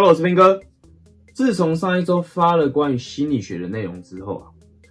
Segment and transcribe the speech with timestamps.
[0.00, 0.62] Hello，我是斌哥。
[1.34, 4.46] 自从上一周发了关于心理学的内容之后啊，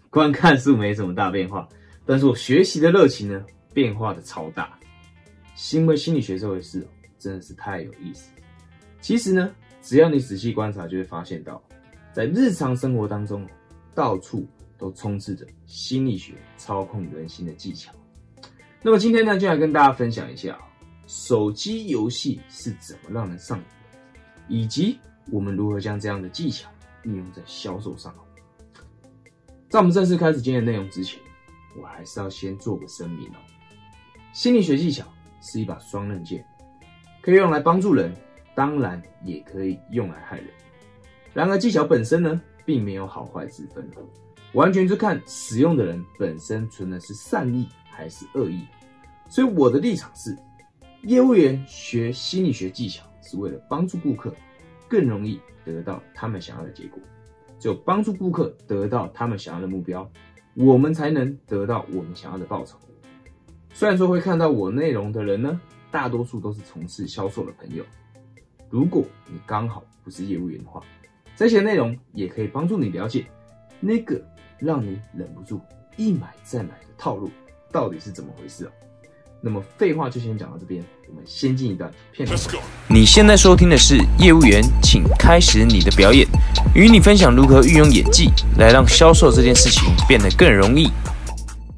[0.10, 1.66] 观看数没什么大变化，
[2.06, 3.42] 但是我学习的热情呢，
[3.74, 4.78] 变化的超大。
[5.72, 6.86] 因为心理学这回事
[7.18, 8.34] 真的是太有意思。
[9.00, 9.50] 其实呢，
[9.82, 11.64] 只要你仔细观察，就会发现到，
[12.12, 13.48] 在日常生活当中，
[13.96, 14.46] 到处
[14.78, 17.94] 都充斥着心理学操控人心的技巧。
[18.82, 20.60] 那么今天呢，就来跟大家分享一下，
[21.06, 23.64] 手机游戏是怎么让人上瘾。
[24.48, 25.00] 以及
[25.32, 26.70] 我们如何将这样的技巧
[27.04, 28.14] 运用在销售上。
[29.70, 31.20] 在我们正式开始今天的内容之前，
[31.80, 33.38] 我还是要先做个声明哦。
[34.32, 35.06] 心理学技巧
[35.42, 36.46] 是一把双刃剑，
[37.22, 38.16] 可以用来帮助人，
[38.56, 40.48] 当然也可以用来害人。
[41.34, 43.86] 然而技巧本身呢，并没有好坏之分，
[44.54, 48.66] 完全是看使用的人本身存的是善意还是恶意。
[49.30, 50.38] 所以我的立场是，
[51.04, 53.04] 业务员学心理学技巧。
[53.28, 54.34] 是为了帮助顾客
[54.88, 57.00] 更容易得到他们想要的结果，
[57.60, 60.10] 只有帮助顾客得到他们想要的目标，
[60.56, 62.80] 我们才能得到我们想要的报酬。
[63.74, 65.60] 虽然说会看到我内容的人呢，
[65.92, 67.84] 大多数都是从事销售的朋友。
[68.70, 70.82] 如果你刚好不是业务员的话，
[71.36, 73.26] 这些内容也可以帮助你了解
[73.80, 74.20] 那个
[74.58, 75.62] 让你忍不住
[75.96, 77.30] 一买再买的套路
[77.72, 78.72] 到底是怎么回事哦。
[79.42, 82.36] 那么废话就先讲到这边，我们先进一段片头。
[82.90, 86.28] 你现在收听的是业务员，请开始你的表演，
[86.74, 90.90] 与你分享如何运用演技来让销售这件事情变得更容易。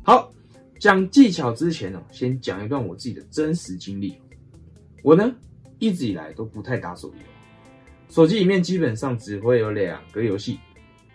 [0.03, 0.31] 好，
[0.79, 4.15] 讲技巧之前呢，先讲一段我自己的真实经历。
[5.03, 5.29] 我呢
[5.79, 7.13] 一直以来都不太打手游，
[8.09, 10.59] 手机里面基本上只会有两个游戏，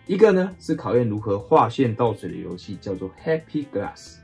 [0.05, 4.17] 一个呢是考验如何划线倒水的游戏，叫做 Happy Glass。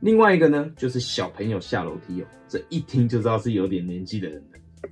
[0.00, 4.88] 另外一个呢，就是小朋友下楼梯哦，这一听就知道是有点年纪的人了。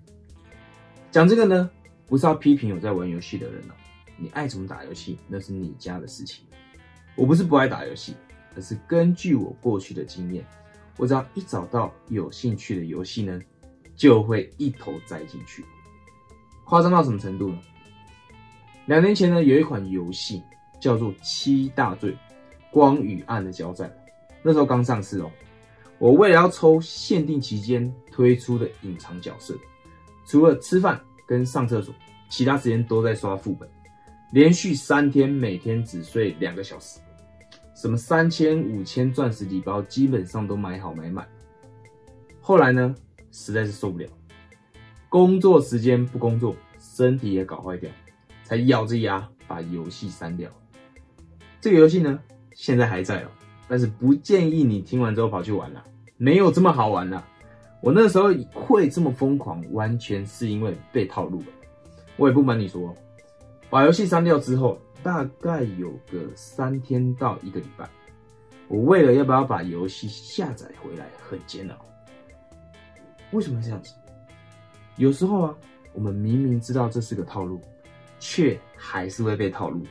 [1.10, 1.70] 讲这个呢，
[2.06, 3.72] 不是要批评有在玩游戏的人哦，
[4.18, 6.44] 你爱怎么打游戏那是你家的事情。
[7.16, 8.14] 我不是不爱打游戏，
[8.54, 10.44] 而是根据我过去的经验，
[10.98, 13.40] 我只要一找到有兴趣的游戏呢，
[13.96, 15.64] 就会一头栽进去。
[16.64, 17.58] 夸张到什么程度呢？
[18.84, 20.42] 两年前呢，有一款游戏
[20.82, 22.14] 叫做《七大罪：
[22.70, 23.88] 光与暗的交战》。
[24.42, 25.30] 那时候刚上市哦，
[25.98, 29.54] 我为了要抽限定期间推出的隐藏角色，
[30.26, 31.94] 除了吃饭跟上厕所，
[32.28, 33.68] 其他时间都在刷副本，
[34.32, 37.00] 连续三天每天只睡两个小时，
[37.74, 41.26] 什么三千五千钻石礼包基本上都买好买满。
[42.40, 42.94] 后来呢，
[43.30, 44.08] 实在是受不了，
[45.08, 47.90] 工作时间不工作，身体也搞坏掉，
[48.44, 50.50] 才咬着牙把游戏删掉。
[51.60, 52.18] 这个游戏呢，
[52.54, 53.28] 现在还在哦。
[53.68, 55.84] 但是不建议你听完之后跑去玩了，
[56.16, 57.24] 没有这么好玩了。
[57.80, 61.46] 我那时候会这么疯狂，完全是因为被套路了。
[62.16, 62.96] 我也不瞒你说，
[63.70, 67.88] 把游戏删掉之后，大概有个三天到一个礼拜，
[68.66, 71.76] 我为了要不要把游戏下载回来，很煎熬。
[73.30, 73.94] 为什么这样子？
[74.96, 75.54] 有时候啊，
[75.92, 77.60] 我们明明知道这是个套路，
[78.18, 79.86] 却还是会被套路。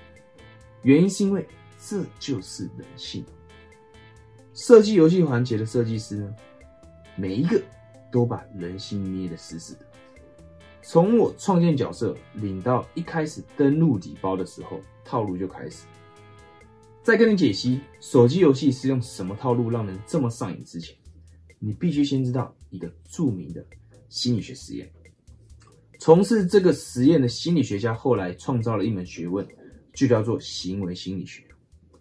[0.81, 1.47] 原因是因为
[1.79, 3.23] 这就是人性。
[4.57, 6.35] 设计游戏环节的设计师呢，
[7.15, 7.61] 每一个
[8.11, 9.81] 都把人心捏得死死的。
[10.81, 15.85] 从我创建角色领到一开始登录礼包的时候，套路就开始。
[17.03, 20.95] 在跟你解析手机游戏是用什么套路让人这么上瘾之前，
[21.59, 23.63] 你必须先知道一个著名的
[24.09, 24.91] 心理学实验。
[25.99, 29.47] 从事这个实验的心理学家后来创造了一门学问，
[29.93, 31.43] 就叫做行为心理学。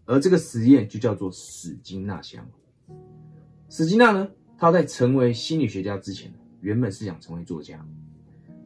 [0.06, 2.48] 而这个实验就叫做史金纳箱。
[3.68, 7.84] 史金纳呢，他在成为心理学家之前，原本是想成为作家，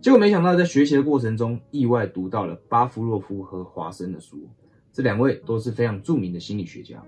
[0.03, 4.47] 结果没想到在学习的过程中，意外读到了巴夫洛夫和华生的书。
[4.93, 7.03] 这两位都是非常著名的心理学家。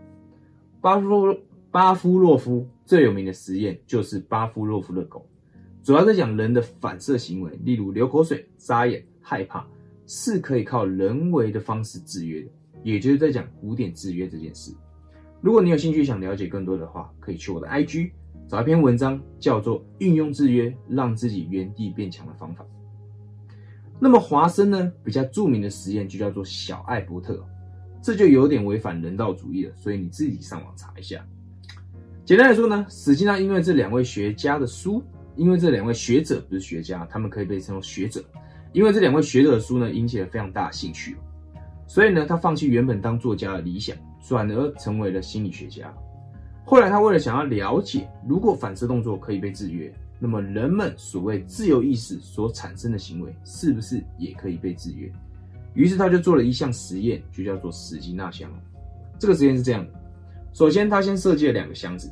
[0.80, 1.38] 巴夫洛
[1.70, 5.26] 巴夫洛夫最有名的实验就是巴夫洛夫的狗，
[5.82, 9.66] 主要在讲人的反射行为，例如流口水、眨眼、害怕，
[10.06, 12.48] 是可以靠人为的方式制约的。
[12.82, 14.72] 也就是在讲古典制约这件事。
[15.40, 18.12] 如果你有兴趣想了解更多的话，可以去我的 IG
[18.48, 22.64] 找一篇文章，叫做《运用制约让自己原地变强的方法》。
[23.98, 27.44] 那么华生呢，比较著名的实验就叫做小艾伯特，
[28.02, 31.24] 这就有点违反人道主义了，所以你自己上网查一下。
[32.24, 35.02] 简单来说呢，实际上因为这两位学家的书，
[35.34, 38.24] 因为这两位学者不是学家，他们可以被称为学者，
[38.72, 41.16] 因为这两位学者的书呢，引起了非常大的兴趣。
[41.92, 43.94] 所以呢，他放弃原本当作家的理想，
[44.26, 45.92] 转而成为了心理学家。
[46.64, 55.12] 后来，他为了想要了解如果反射动作可以被制约，那么人们所谓自由意识所产生的行为，是不是也可以被制约？
[55.74, 58.50] 于是他就做了一项实验，就叫做史金纳箱。
[59.18, 59.92] 这个实验是这样的：
[60.54, 62.10] 首先，他先设计了两个箱子，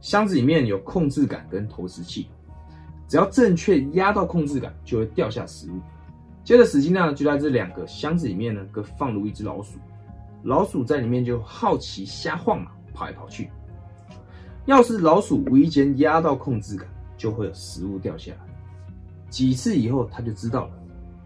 [0.00, 2.28] 箱子里面有控制杆跟投食器，
[3.08, 5.80] 只要正确压到控制杆，就会掉下食物。
[6.46, 9.78] 接着，史金纳就在这两个箱子里面呢，各放入一只老鼠，
[10.44, 13.50] 老鼠在里面就好奇瞎晃嘛，跑来跑去。
[14.64, 18.38] 要是老鼠无意间压到控制杆，就会有食物掉下来。
[19.28, 20.72] 几次以后，他就知道了，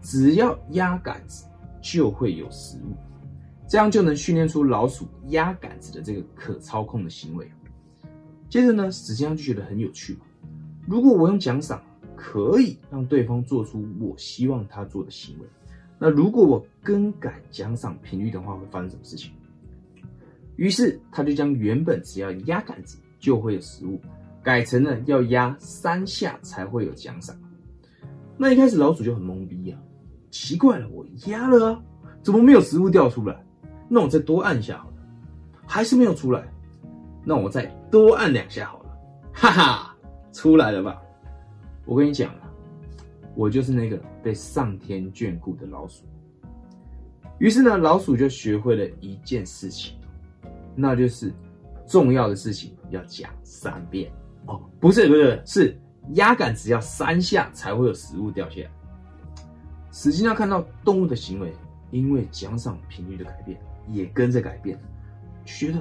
[0.01, 1.45] 只要压杆子。
[1.83, 2.95] 就会有食物，
[3.67, 7.51] 这样就能训练出老鼠压杆子的这个可操控的行为。
[8.49, 10.15] 接着呢，史金纳就觉得很有趣。
[10.85, 11.81] 如果我用奖赏
[12.23, 15.45] 可以让对方做出我希望他做的行为，
[15.97, 19.31] 那如果我更改奖赏频率的话，会发生什么事情？
[20.55, 23.99] 于是他就将原本只要压杆子就会有食物，
[24.43, 27.35] 改成了要压三下才会有奖赏。
[28.37, 29.79] 那一开始老鼠就很懵逼啊。
[30.29, 31.83] 奇怪了，我压了啊，
[32.21, 33.43] 怎么没有食物掉出来？
[33.89, 34.93] 那我再多按一下好了，
[35.65, 36.47] 还是没有出来。
[37.25, 38.97] 那我再多按两下好了，
[39.33, 39.97] 哈哈，
[40.31, 41.01] 出来了吧？
[41.85, 42.51] 我跟你讲啊，
[43.35, 46.03] 我就是那个被上天眷顾的老鼠。
[47.39, 49.97] 于是呢，老鼠就学会了一件事情，
[50.75, 51.33] 那就是
[51.87, 54.11] 重要的事情要讲三遍
[54.45, 55.79] 哦，不是不是是
[56.13, 58.69] 压杆，只要三下才会有食物掉下来。
[59.91, 61.53] 实际上看到动物的行为，
[61.91, 64.79] 因为奖赏频率的改变，也跟着改变，
[65.43, 65.79] 觉得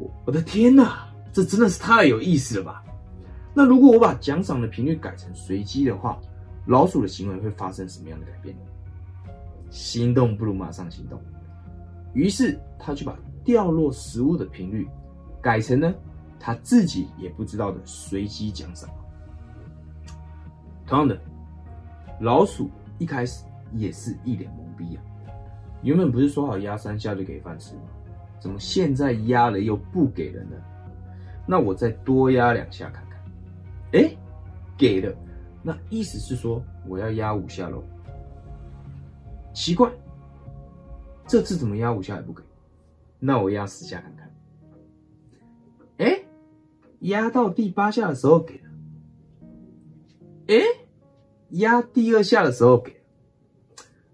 [0.00, 2.83] 我我的天哪，这真的是太有意思了吧？
[3.54, 6.20] 那如果我把奖赏的频率改成随机的话，
[6.66, 8.62] 老鼠的行为会发生什么样的改变呢？
[9.70, 11.20] 心动不如马上行动。
[12.12, 14.88] 于是他就把掉落食物的频率
[15.40, 15.92] 改成呢
[16.38, 18.90] 他自己也不知道的随机奖赏。
[20.86, 21.18] 同样的，
[22.20, 22.70] 老鼠。
[22.96, 25.02] 一开始也是一脸懵逼啊！
[25.82, 27.82] 原本不是说好压三下就给饭吃吗？
[28.38, 30.56] 怎么现在压了又不给了呢？
[31.44, 33.03] 那我再多压两下看。
[33.94, 34.14] 哎，
[34.76, 35.16] 给了，
[35.62, 37.82] 那意思是说我要压五下喽？
[39.54, 39.90] 奇怪，
[41.26, 42.42] 这次怎么压五下也不给？
[43.18, 44.34] 那我压十下看看。
[45.96, 46.22] 哎，
[47.00, 48.70] 压到第八下的时候给了。
[50.48, 50.56] 哎。
[51.50, 52.98] 压第二下的时候给了，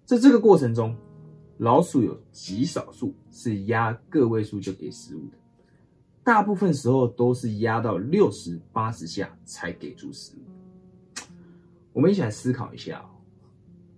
[0.05, 0.95] 在这个过程中，
[1.57, 5.39] 老鼠有极少数是压个位数就给食物的，
[6.23, 11.25] 大部分时候都是压到六十八十下才给出食物。
[11.93, 13.11] 我们一起来思考一下哦，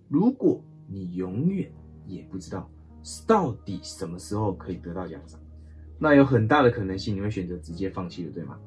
[0.09, 1.71] 如果你永远
[2.07, 2.69] 也不知道
[3.27, 5.39] 到底什么时候可以得到奖赏，
[5.99, 8.57] 那有很大的可能性你会选择直接放弃了，对吗？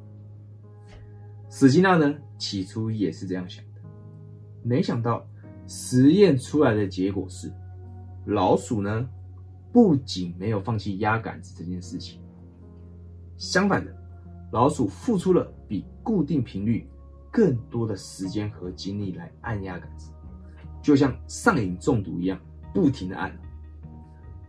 [1.50, 3.80] 史金纳呢，起初也是这样想的。
[4.62, 5.26] 没想到
[5.66, 7.50] 实验出来的结果是，
[8.26, 9.08] 老鼠呢
[9.72, 12.20] 不仅没有放弃压杆子这件事情，
[13.38, 13.94] 相反的，
[14.52, 16.88] 老鼠付出了比固定频率
[17.30, 20.10] 更多的时间和精力来按压杆子，
[20.82, 22.40] 就像上瘾中毒一样，
[22.72, 23.30] 不停的按。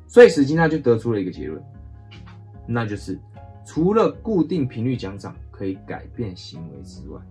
[0.07, 1.61] 所以史金纳就得出了一个结论，
[2.67, 3.19] 那就是
[3.65, 7.21] 除了固定频率奖赏可以改变行为之外，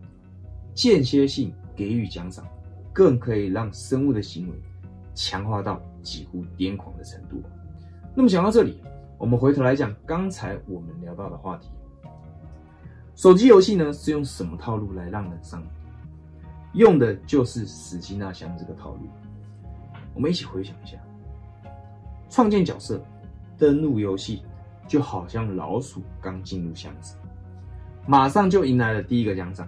[0.74, 2.46] 间歇性给予奖赏。
[2.92, 4.54] 更可以让生物的行为
[5.14, 7.42] 强化到几乎癫狂的程度。
[8.14, 8.80] 那么讲到这里，
[9.18, 11.70] 我们回头来讲刚才我们聊到的话题：
[13.14, 15.68] 手机游戏呢是用什么套路来让人上瘾？
[16.74, 19.00] 用的就是死机纳箱这个套路。
[20.14, 20.98] 我们一起回想一下，
[22.28, 23.02] 创建角色、
[23.56, 24.42] 登录游戏，
[24.86, 27.16] 就好像老鼠刚进入箱子，
[28.06, 29.66] 马上就迎来了第一个奖赏。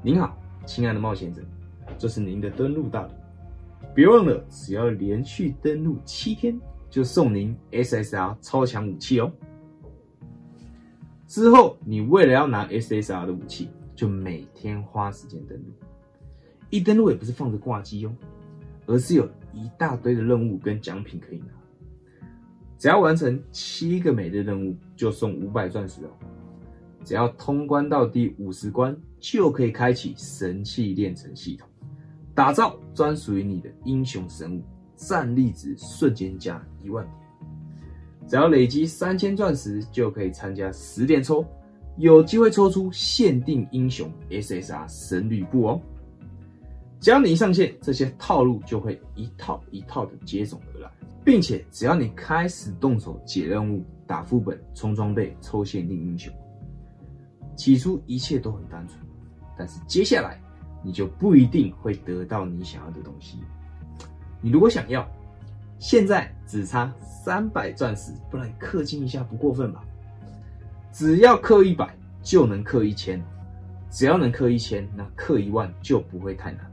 [0.00, 1.42] 您好，亲爱的冒险者。
[1.98, 3.12] 这是您的登录大礼，
[3.94, 6.58] 别忘了，只要连续登录七天，
[6.94, 9.28] 就送您 SSR 超强武器哦。
[11.26, 15.64] 之后，你为了要拿 SSR 的武器，就每天花时间登录。
[16.70, 18.14] 一登录也不是放着挂机哦，
[18.86, 21.46] 而是有一大堆的任务跟奖品可以拿。
[22.78, 26.10] 只要完成七个每日任务，就送五百钻石哦。
[27.02, 31.68] 只要通关到第五十关，就可以开启神器炼成系统。
[32.36, 34.62] 打造专属于你的英雄神物，
[34.96, 37.16] 战力值瞬间加一万点。
[38.26, 41.44] 只要累积三千钻石，就可以参加十连抽，
[41.98, 45.80] 有机会抽出限定英雄 SSR 神吕布哦。
[47.00, 50.90] 只要你一上线，这些套路就会一套一套的接踵而来，
[51.22, 56.32] 并且只要你开始动手解任务、打副本、充装备、抽限定英雄，
[57.54, 58.98] 起初一切都很单纯。
[59.58, 60.40] 但是接下来
[60.82, 63.38] 你就不一定会得到你想要的东西。
[64.44, 65.08] 你如果想要，
[65.78, 69.82] 现在只差三百钻石，不然氪金一下不过分吧？
[70.92, 73.18] 只要氪一百就能氪一千，
[73.90, 76.70] 只要能氪一千，那氪一万就不会太难。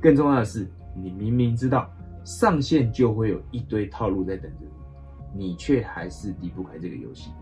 [0.00, 0.64] 更重要的是，
[0.94, 1.90] 你明明知道
[2.24, 4.58] 上线就会有一堆套路在等着
[5.34, 7.32] 你，你却还是离不开这个游戏，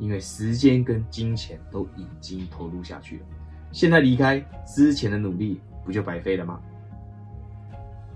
[0.00, 3.22] 因为时间跟金钱都已经投入下去了。
[3.70, 6.60] 现在离开之前的努力，不就白费了吗？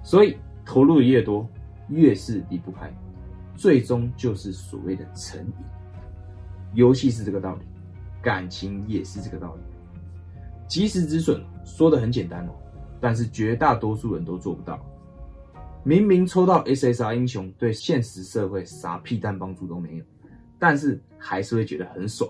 [0.02, 0.36] 所以
[0.68, 1.48] 投入的越多，
[1.88, 2.92] 越是离不开，
[3.56, 5.52] 最终就是所谓的成瘾。
[6.74, 7.62] 游戏是这个道理，
[8.20, 9.62] 感情也是这个道理。
[10.68, 12.50] 及时止损说的很简单哦，
[13.00, 14.78] 但是绝大多数人都做不到。
[15.84, 20.04] 明明抽到 SSR 英雄，对现实社会啥屁蛋帮助都没有，
[20.58, 22.28] 但是还是会觉得很爽。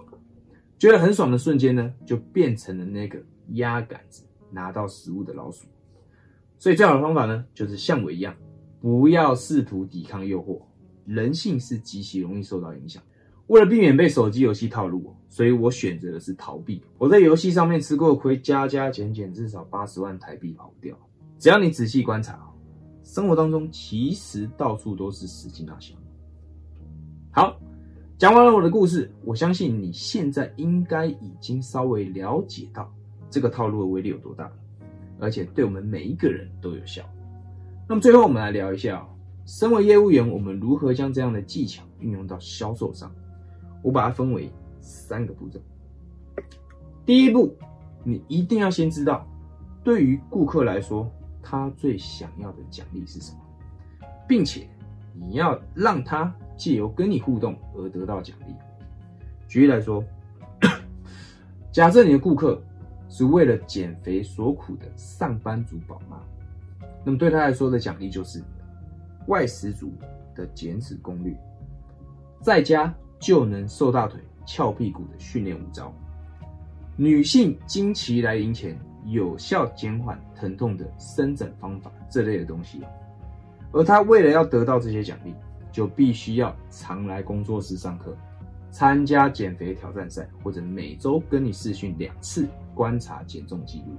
[0.79, 3.21] 觉得很爽的瞬间呢，就变成了那个
[3.55, 5.67] 压杆子拿到食物的老鼠。
[6.59, 8.35] 所以最好的方法呢，就是像我一样，
[8.81, 10.61] 不要试图抵抗诱惑。
[11.07, 13.03] 人性是极其容易受到影响。
[13.47, 16.83] 为了避免被手机游戏套路，所以我选择的是逃避。
[16.99, 20.95] 我在游戏上面吃过亏，加加减减至少八十万台币跑不掉。
[21.39, 22.53] 只要你仔细观察，
[23.03, 25.97] 生活当中其实到处都是死金大箱。
[27.31, 27.59] 好，
[28.19, 32.93] 讲完了我的故事，我相信你现在应该已经稍微了解到
[33.31, 34.53] 这个套路的威力有多大，
[35.21, 37.03] 而且对我们每一个人都有效。
[37.89, 39.07] 那么最后我们来聊一下，
[39.47, 43.11] 身为业务员，我们如何将这样的技巧运用到销售上。
[43.83, 45.61] 我把它分为三个步骤。
[47.07, 47.57] 第一步，
[48.05, 49.27] 你一定要先知道，
[49.85, 51.11] 对于顾客来说，
[51.43, 53.39] 他最想要的奖励是什么，
[54.29, 54.69] 并且
[55.15, 58.55] 你要让他借由跟你互动而得到奖励。
[59.47, 60.05] 举例来说，
[61.73, 62.63] 假设你的顾客
[63.09, 66.21] 是为了减肥所苦的上班族宝妈，
[67.05, 68.43] 那么对他来说的奖励就是
[69.27, 69.93] 外食族
[70.35, 71.35] 的减脂攻略，
[72.43, 72.95] 在家。
[73.21, 75.93] 就能瘦大腿、翘屁股的训练五招，
[76.95, 82.81] 女性经期来临前有效减缓疼痛的伸展方法这类的东西，
[83.73, 85.35] 而她为了要得到这些奖励，
[85.73, 88.17] 就必须要常来工作室上课，
[88.71, 93.97] 参加减肥挑战赛，或者每周跟你试训两次，观察减重记录。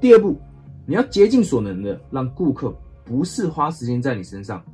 [0.00, 0.38] 第二步，
[0.86, 2.74] 你要竭尽所能的让顾客
[3.04, 4.64] 不是花时间在你身上，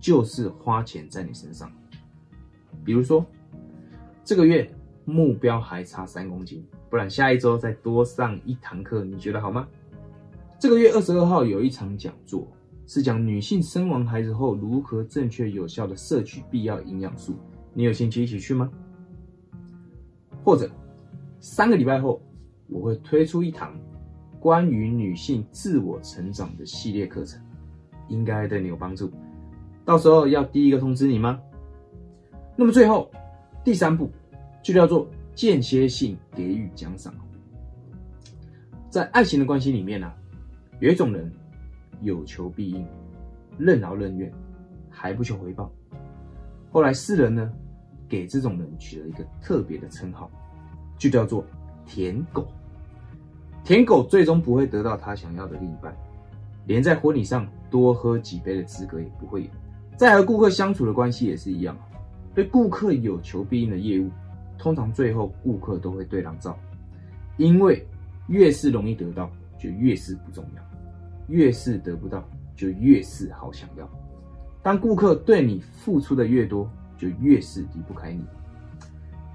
[0.00, 1.70] 就是花钱在你身上。
[2.84, 3.24] 比如说，
[4.24, 4.70] 这个月
[5.04, 9.66] 目标还差三公斤，不然下一周再多上一堂课，你觉得好吗？
[10.58, 12.46] 这个月二十二号有一场讲座，
[12.86, 17.34] 是讲女性生完孩子后如何正确有效的摄取必要营养素，
[17.72, 18.70] 你有兴趣一起去吗？
[20.42, 20.70] 或者
[21.38, 22.20] 三个礼拜后，
[22.68, 23.74] 我会推出一堂
[24.40, 27.40] 关于女性自我成长的系列课程，
[28.08, 29.10] 应该对你有帮助，
[29.84, 31.40] 到时候要第一个通知你吗？
[32.56, 33.10] 那么最后，
[33.64, 34.10] 第三步
[34.62, 37.14] 就叫做间歇性给予奖赏。
[38.88, 40.12] 在爱情的关系里面呢，
[40.80, 41.30] 有一种人
[42.02, 42.84] 有求必应，
[43.56, 44.32] 任劳任怨，
[44.90, 45.70] 还不求回报。
[46.70, 47.50] 后来世人呢，
[48.08, 50.30] 给这种人取了一个特别的称号，
[50.96, 51.44] 就叫做
[51.84, 52.46] 舔狗。
[53.64, 55.94] 舔狗最终不会得到他想要的另一半，
[56.66, 59.50] 连在婚礼上多喝几杯的资格也不会有。
[59.96, 61.76] 在和顾客相处的关系也是一样。
[62.34, 64.08] 对顾客有求必应的业务，
[64.56, 66.56] 通常最后顾客都会对狼照，
[67.36, 67.84] 因为
[68.28, 70.62] 越是容易得到，就越是不重要；
[71.26, 72.24] 越是得不到，
[72.54, 73.90] 就越是好想要。
[74.62, 78.24] 当顾客对你付出的越多，就越是离不开你。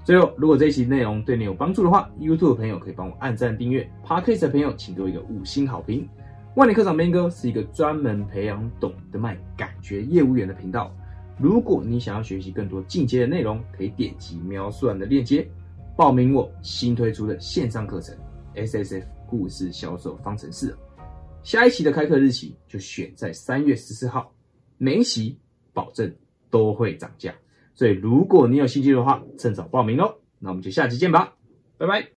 [0.04, 6.08] 最后，如果这一期内容对你有帮助的话，YouTube 的朋友可以帮我按赞订阅，Podcast 的朋友请给我一个五星好评。
[6.54, 10.94] 万年课长 Ben 哥是一个专门培养懂得卖感觉业务员的频道。
[11.38, 15.46] 如果你想要学习更多进阶的内容，可以点击描述栏的链接，
[15.96, 18.16] 报名我新推出的线上课程
[18.54, 20.74] S S F 故事销售方程式。
[21.42, 24.32] 下一期的开课日期就选在三月十四号，
[24.78, 25.38] 每一期
[25.72, 26.14] 保证
[26.50, 27.34] 都会涨价，
[27.74, 30.16] 所以如果你有兴趣的话，趁早报名哦。
[30.38, 31.34] 那我们就下期见吧，
[31.78, 32.08] 拜拜。